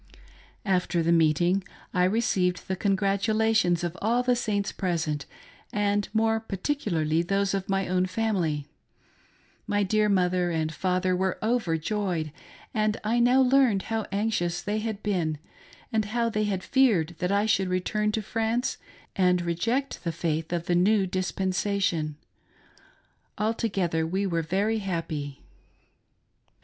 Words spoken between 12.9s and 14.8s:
I now learned, how anxious they